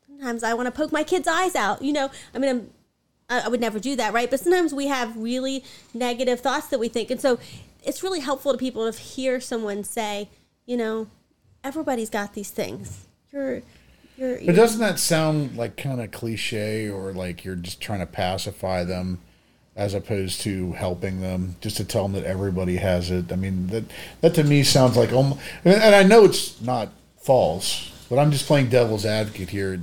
[0.07, 1.81] sometimes I want to poke my kid's eyes out.
[1.81, 2.69] You know, I mean, I'm,
[3.29, 4.29] I I would never do that, right?
[4.29, 7.09] But sometimes we have really negative thoughts that we think.
[7.09, 7.39] And so
[7.83, 10.29] it's really helpful to people to hear someone say,
[10.65, 11.07] you know,
[11.63, 13.07] everybody's got these things.
[13.31, 13.61] You're,
[14.17, 18.05] you're, But doesn't that sound like kind of cliche or like you're just trying to
[18.05, 19.19] pacify them
[19.75, 23.31] as opposed to helping them just to tell them that everybody has it?
[23.31, 23.85] I mean, that
[24.21, 26.89] that to me sounds like almost, and I know it's not
[27.21, 29.81] false, but I'm just playing devil's advocate here.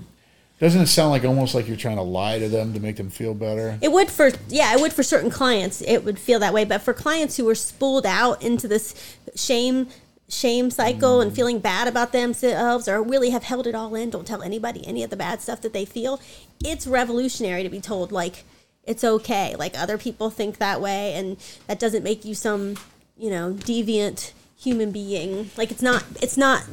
[0.60, 3.10] Doesn't it sound like almost like you're trying to lie to them to make them
[3.10, 3.78] feel better?
[3.80, 5.82] It would for yeah, it would for certain clients.
[5.82, 9.88] It would feel that way, but for clients who are spooled out into this shame
[10.28, 11.34] shame cycle and mm.
[11.34, 15.02] feeling bad about themselves or really have held it all in, don't tell anybody any
[15.02, 16.20] of the bad stuff that they feel.
[16.64, 18.44] It's revolutionary to be told like
[18.84, 19.56] it's okay.
[19.56, 21.36] Like other people think that way and
[21.66, 22.76] that doesn't make you some,
[23.16, 25.50] you know, deviant human being.
[25.56, 26.64] Like it's not it's not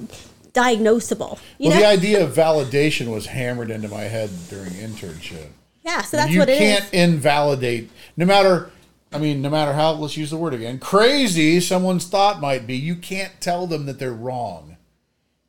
[0.54, 1.40] diagnosable.
[1.58, 1.82] You well, know?
[1.82, 5.48] the idea of validation was hammered into my head during internship.
[5.84, 6.60] yeah, so that's you what it is.
[6.60, 8.70] can't invalidate no matter
[9.16, 12.76] i mean no matter how let's use the word again crazy someone's thought might be
[12.76, 14.78] you can't tell them that they're wrong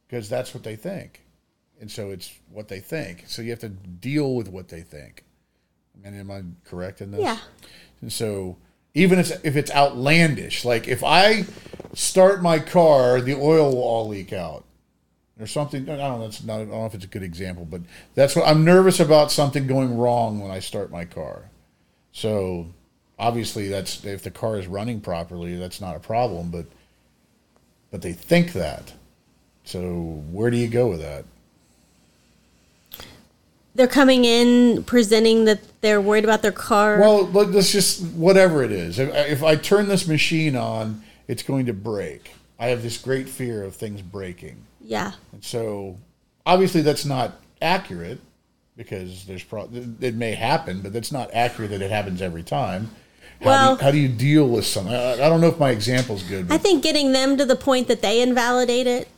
[0.07, 1.23] because that's what they think
[1.81, 5.25] and so it's what they think so you have to deal with what they think
[6.05, 7.39] I mean, am i correct in this Yeah.
[8.01, 8.57] and so
[8.95, 11.45] even if, if it's outlandish like if i
[11.95, 14.65] start my car the oil will all leak out
[15.39, 15.83] or something.
[15.83, 16.21] I don't know.
[16.23, 16.55] That's not.
[16.55, 17.83] I don't know if it's a good example, but
[18.15, 19.31] that's what I'm nervous about.
[19.31, 21.51] Something going wrong when I start my car.
[22.13, 22.69] So
[23.19, 26.51] obviously, that's if the car is running properly, that's not a problem.
[26.51, 26.67] But
[27.91, 28.93] but they think that.
[29.65, 31.25] So where do you go with that?
[33.75, 36.99] they're coming in presenting that they're worried about their car.
[36.99, 38.99] Well, let- let's just whatever it is.
[38.99, 42.31] If, if I turn this machine on, it's going to break.
[42.59, 44.57] I have this great fear of things breaking.
[44.81, 45.13] yeah.
[45.33, 45.99] And so,
[46.47, 48.19] obviously, that's not accurate
[48.79, 49.69] because there's pro-
[50.01, 52.91] it may happen, but that's not accurate that it happens every time.
[53.41, 54.95] How, Well- do, you, how do you deal with something?
[54.95, 56.51] I, I don't know if my example's good.
[56.51, 59.09] I think getting them to the point that they invalidate it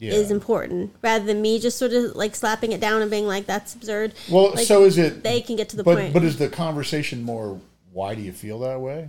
[0.00, 0.34] is yeah.
[0.34, 3.74] important rather than me just sort of like slapping it down and being like, that's
[3.74, 4.12] absurd.
[4.30, 5.22] Well, Like, so is it?
[5.22, 6.12] They can get to the but point.
[6.12, 7.58] but is the conversation more?
[7.92, 9.08] Why do you feel that way?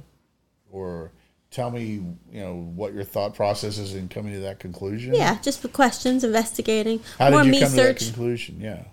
[0.71, 1.11] Or
[1.51, 5.13] tell me, you know, what your thought process is in coming to that conclusion.
[5.13, 8.61] yeah, just for questions, investigating, How more did you come to that conclusion?
[8.61, 8.83] Yeah.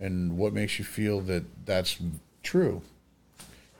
[0.00, 1.98] And what makes you feel that that's
[2.42, 2.82] true?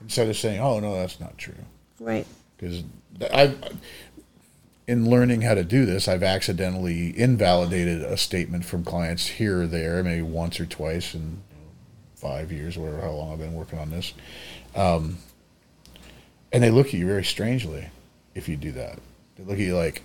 [0.00, 1.54] Instead of saying, "Oh no, that's not true,"
[1.98, 2.26] right.
[2.56, 2.82] because
[3.32, 3.54] I,
[4.86, 9.66] in learning how to do this, I've accidentally invalidated a statement from clients here or
[9.66, 11.42] there, maybe once or twice in
[12.14, 14.12] five years, or whatever, how long I've been working on this.
[14.74, 15.18] Um,
[16.52, 17.88] and they look at you very strangely
[18.34, 18.98] if you do that.
[19.36, 20.02] They look at you like,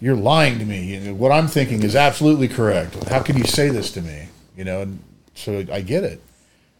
[0.00, 0.94] you're lying to me.
[0.94, 3.08] You know, what I'm thinking is absolutely correct.
[3.08, 4.28] How can you say this to me?
[4.56, 5.02] You know, and
[5.34, 6.20] so I get it.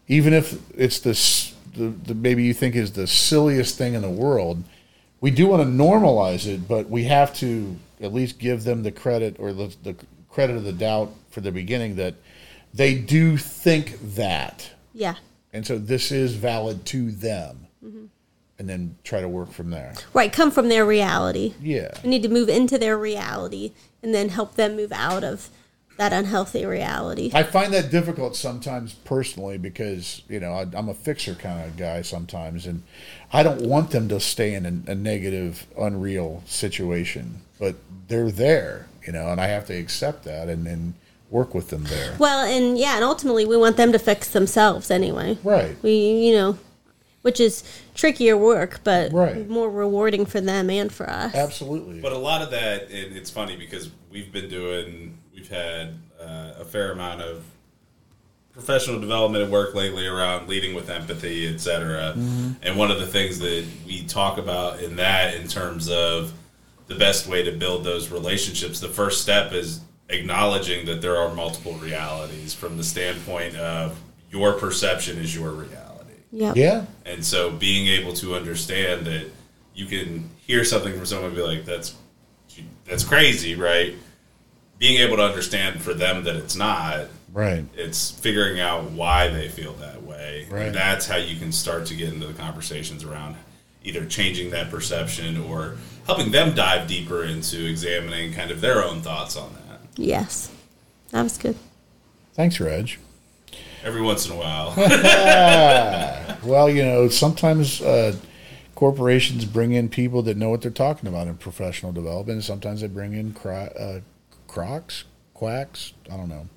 [0.09, 4.11] Even if it's this, the, the maybe you think is the silliest thing in the
[4.11, 4.63] world,
[5.21, 8.93] we do want to normalize it, but we have to at least give them the
[8.93, 9.97] credit or the, the
[10.29, 12.15] credit of the doubt for the beginning that
[12.73, 14.71] they do think that.
[14.93, 15.15] Yeah.
[15.53, 17.67] And so this is valid to them.
[17.85, 18.05] Mm-hmm.
[18.59, 19.95] And then try to work from there.
[20.13, 20.33] Right.
[20.33, 21.55] Come from their reality.
[21.61, 21.91] Yeah.
[22.05, 25.51] We need to move into their reality and then help them move out of
[25.97, 27.31] that unhealthy reality.
[27.35, 31.77] I find that difficult sometimes personally because you know I, I'm a fixer kind of
[31.77, 32.83] guy sometimes, and
[33.33, 37.41] I don't want them to stay in a, a negative, unreal situation.
[37.59, 37.77] But
[38.09, 40.95] they're there, you know, and I have to accept that and, and
[41.31, 42.17] work with them there.
[42.19, 45.39] Well, and yeah, and ultimately we want them to fix themselves anyway.
[45.43, 45.77] Right.
[45.83, 45.93] We,
[46.27, 46.59] you know,
[47.23, 49.49] which is trickier work, but Right.
[49.49, 51.35] more rewarding for them and for us.
[51.35, 52.01] Absolutely.
[52.01, 56.53] But a lot of that, it, it's funny because we've been doing, we've had uh,
[56.61, 57.45] a fair amount of
[58.53, 62.15] professional development at work lately around leading with empathy, et cetera.
[62.63, 66.33] And one of the things that we talk about in that, in terms of
[66.87, 71.35] the best way to build those relationships, the first step is acknowledging that there are
[71.35, 76.15] multiple realities from the standpoint of your perception is your reality.
[76.33, 76.57] Yep.
[76.57, 76.87] yeah.
[77.05, 79.27] And so being able to understand that
[79.75, 81.97] you can hear something from someone and be like, that's
[82.87, 83.95] that's crazy, right?
[84.85, 87.65] Being able to understand for them that it's not, Right.
[87.75, 90.47] it's figuring out why they feel that way.
[90.51, 90.67] Right.
[90.67, 93.37] And that's how you can start to get into the conversations around
[93.83, 99.01] either changing that perception or helping them dive deeper into examining kind of their own
[99.01, 99.81] thoughts on that.
[99.97, 100.51] Yes.
[101.13, 101.57] That was good.
[102.35, 102.99] Thanks, Reg.
[103.83, 104.75] Every once in a while.
[106.45, 108.15] Well, you know, sometimes uh,
[108.75, 112.37] corporations bring in people that know what they're talking about in professional development.
[112.37, 114.01] And sometimes they bring in cro- uh,
[114.55, 115.03] crocs,
[115.35, 115.95] quacks.
[116.09, 116.49] I don't know.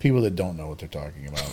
[0.00, 1.50] People that don't know what they're talking about.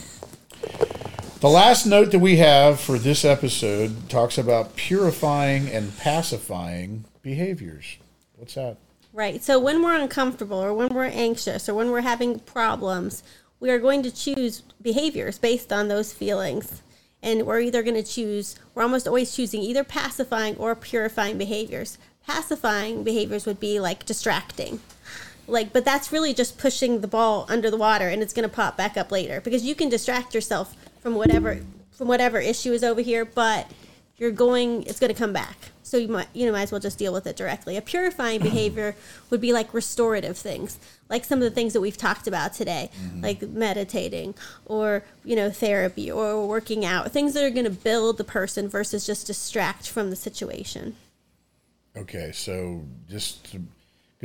[1.40, 7.98] The last note that we have for this episode talks about purifying and pacifying behaviors.
[8.36, 8.76] What's that?
[9.14, 9.42] Right.
[9.42, 13.24] So when we're uncomfortable or when we're anxious or when we're having problems,
[13.62, 16.82] we are going to choose behaviors based on those feelings.
[17.24, 21.98] And we're either going to choose, we're almost always choosing either pacifying or purifying behaviors.
[22.28, 24.82] Pacifying behaviors would be like distracting.
[25.48, 28.54] Like, but that's really just pushing the ball under the water and it's going to
[28.54, 31.60] pop back up later because you can distract yourself from whatever
[31.92, 33.72] from whatever issue is over here, but
[34.18, 35.58] you're going it's going to come back.
[35.84, 37.78] So you might you know might as well just deal with it directly.
[37.78, 38.50] A purifying mm-hmm.
[38.50, 38.96] behavior
[39.30, 40.80] would be like restorative things
[41.10, 43.22] like some of the things that we've talked about today mm-hmm.
[43.22, 44.34] like meditating
[44.66, 48.68] or you know therapy or working out things that are going to build the person
[48.68, 50.96] versus just distract from the situation.
[51.98, 53.56] Okay, so just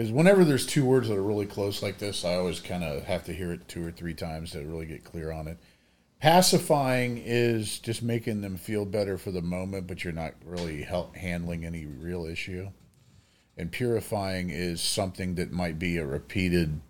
[0.00, 3.04] because whenever there's two words that are really close like this, I always kind of
[3.04, 5.58] have to hear it two or three times to really get clear on it.
[6.22, 11.16] Pacifying is just making them feel better for the moment, but you're not really help
[11.16, 12.70] handling any real issue.
[13.58, 16.80] And purifying is something that might be a repeated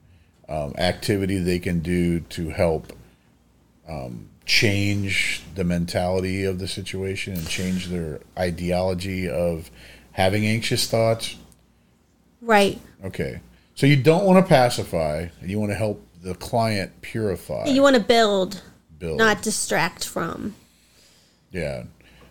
[0.49, 2.93] um, activity they can do to help
[3.89, 9.69] um, change the mentality of the situation and change their ideology of
[10.13, 11.35] having anxious thoughts.
[12.41, 13.41] right Okay.
[13.75, 17.67] So you don't want to pacify, and you want to help the client purify.
[17.67, 18.63] you want to build
[18.99, 19.17] build.
[19.17, 20.55] not distract from
[21.51, 21.85] yeah.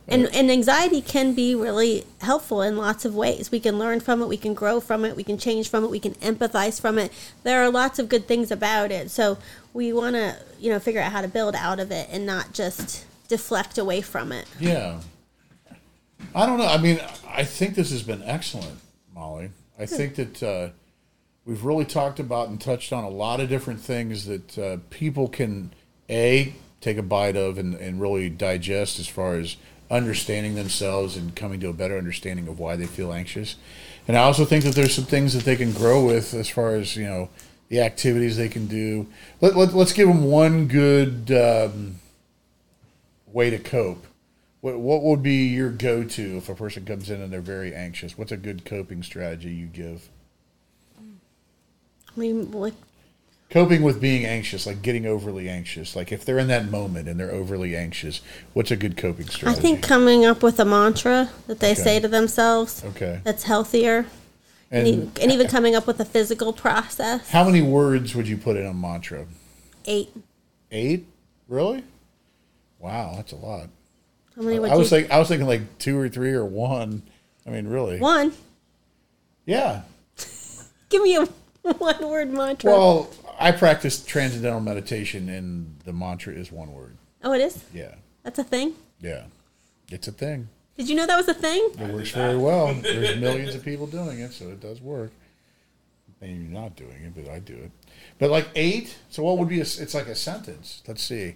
[0.07, 4.21] and and anxiety can be really helpful in lots of ways we can learn from
[4.21, 6.99] it we can grow from it we can change from it we can empathize from
[6.99, 9.39] it there are lots of good things about it so
[9.73, 12.53] we want to you know figure out how to build out of it and not
[12.53, 14.99] just deflect away from it Yeah.
[16.35, 16.67] I don't know.
[16.67, 18.79] I mean, I think this has been excellent,
[19.13, 19.49] Molly.
[19.79, 20.69] I think that uh,
[21.45, 25.29] we've really talked about and touched on a lot of different things that uh, people
[25.29, 25.71] can,
[26.09, 29.55] A, take a bite of and, and really digest as far as
[29.89, 33.55] understanding themselves and coming to a better understanding of why they feel anxious.
[34.05, 36.75] And I also think that there's some things that they can grow with as far
[36.75, 37.29] as, you know,
[37.69, 39.07] the activities they can do.
[39.39, 41.95] Let, let, let's give them one good um,
[43.31, 44.05] way to cope.
[44.61, 47.73] What, what would be your go to if a person comes in and they're very
[47.73, 48.17] anxious?
[48.17, 50.09] What's a good coping strategy you give?
[50.97, 52.73] i mean like
[53.51, 55.95] Coping with being anxious, like getting overly anxious.
[55.95, 58.21] Like if they're in that moment and they're overly anxious,
[58.53, 59.57] what's a good coping strategy?
[59.57, 61.81] i think coming up with a mantra that they Okay.
[61.81, 63.21] say to themselves Okay.
[63.23, 64.05] that's healthier
[64.69, 67.29] and, And- and even coming up with a physical process.
[67.29, 69.25] How many words would you put in a mantra?
[69.85, 70.09] Eight.
[70.69, 71.07] Eight?
[71.47, 71.83] Really?
[72.77, 73.69] Wow, that's a lot.
[74.39, 75.05] How many would I was you?
[75.11, 77.01] I was thinking like two or three or one.
[77.45, 77.99] I mean, really?
[77.99, 78.31] One.
[79.45, 79.81] Yeah.
[80.89, 81.25] Give me a
[81.73, 82.71] one word mantra.
[82.71, 86.95] Well, I practice transcendental meditation, and the mantra is one word.
[87.21, 87.65] oh, it is.
[87.73, 88.75] Yeah, That's a thing.
[89.01, 89.23] yeah,
[89.89, 90.47] it's a thing.
[90.77, 91.71] Did you know that was a thing?
[91.77, 92.73] It works very well.
[92.73, 95.11] There's millions of people doing it, so it does work.
[96.21, 97.71] And you're not doing it, but I do it.
[98.19, 98.97] But like eight.
[99.09, 99.63] So what would be a?
[99.63, 100.81] It's like a sentence.
[100.87, 101.35] Let's see.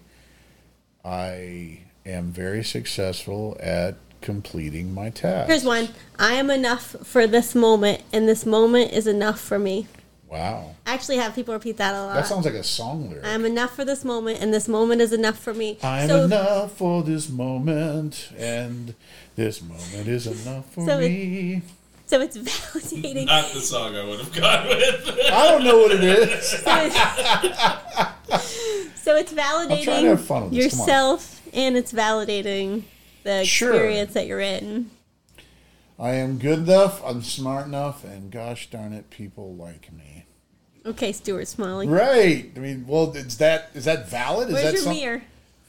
[1.03, 5.47] I am very successful at completing my task.
[5.49, 5.89] Here's one.
[6.19, 9.87] I am enough for this moment, and this moment is enough for me.
[10.29, 12.15] Wow, I actually have people repeat that a lot.
[12.15, 13.23] that sounds like a song lyric.
[13.25, 15.77] I'm enough for this moment, and this moment is enough for me.
[15.83, 18.95] I'm so, enough for this moment, and
[19.35, 21.61] this moment is enough for So it- me.
[22.07, 23.27] so it's validating.
[23.27, 25.19] Not the song I would have gone with.
[25.31, 26.49] I don't know what it is.
[28.95, 30.71] so it's validating trying to have fun with this.
[30.71, 30.87] Come on.
[30.87, 32.83] yourself, and it's validating
[33.23, 33.73] the Sure.
[33.73, 34.89] experience that you're in.
[35.99, 37.01] I am good enough.
[37.05, 40.25] I'm smart enough, and gosh darn it, people like me.
[40.85, 41.87] Okay, Stuart Smalley.
[41.87, 42.51] Right.
[42.55, 44.49] I mean, well, is that is that valid?
[44.49, 45.21] Is Where's that your some- mirror?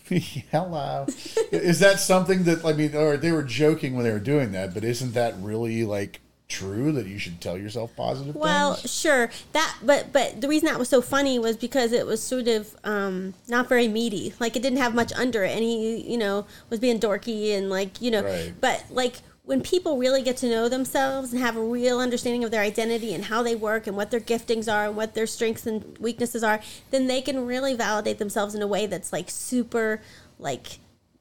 [0.50, 1.06] Hello.
[1.52, 4.74] is that something that I mean, or they were joking when they were doing that?
[4.74, 8.94] But isn't that really like true that you should tell yourself positive Well, things?
[8.94, 9.30] sure.
[9.52, 12.76] That, but but the reason that was so funny was because it was sort of
[12.84, 14.34] um, not very meaty.
[14.38, 17.70] Like it didn't have much under it, and he, you know, was being dorky and
[17.70, 18.22] like you know.
[18.22, 18.54] Right.
[18.60, 22.50] But like when people really get to know themselves and have a real understanding of
[22.50, 25.66] their identity and how they work and what their giftings are and what their strengths
[25.66, 30.00] and weaknesses are, then they can really validate themselves in a way that's like super,
[30.38, 30.78] like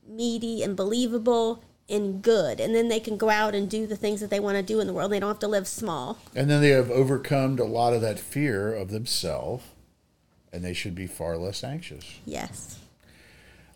[0.08, 2.60] meaty and believable and good.
[2.60, 4.80] And then they can go out and do the things that they want to do
[4.80, 5.12] in the world.
[5.12, 6.18] They don't have to live small.
[6.36, 9.66] And then they have overcome a lot of that fear of themselves,
[10.52, 12.20] and they should be far less anxious.
[12.26, 12.80] Yes.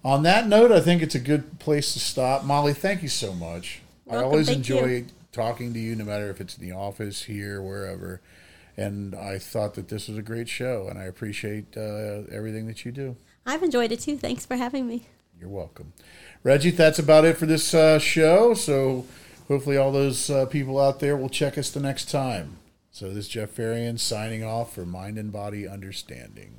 [0.03, 2.45] On that note, I think it's a good place to stop.
[2.45, 3.81] Molly, thank you so much.
[4.09, 5.07] I always Thank enjoy you.
[5.31, 8.21] talking to you, no matter if it's in the office, here, wherever.
[8.77, 12.85] And I thought that this was a great show, and I appreciate uh, everything that
[12.85, 13.17] you do.
[13.45, 14.17] I've enjoyed it too.
[14.17, 15.07] Thanks for having me.
[15.39, 15.93] You're welcome.
[16.43, 18.53] Reggie, that's about it for this uh, show.
[18.53, 19.05] So
[19.47, 22.57] hopefully, all those uh, people out there will check us the next time.
[22.91, 26.55] So, this is Jeff Farian signing off for Mind and Body Understanding.